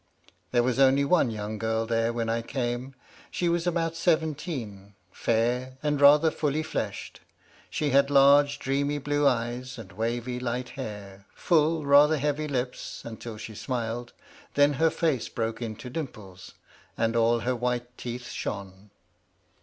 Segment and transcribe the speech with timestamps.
[0.49, 2.95] There was only one young girl there when I came.
[3.29, 7.19] She was about seventeen, fair, and rather fully fleshed;
[7.69, 13.37] she had large dreamy blue eyes, and wavy light hair; full, rather heavy lips, until
[13.37, 14.11] she smiled;
[14.55, 16.55] then her face broke into dimples,
[16.97, 18.89] and all her white teeth shone.